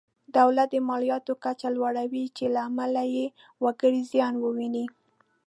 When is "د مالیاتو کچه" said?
0.71-1.67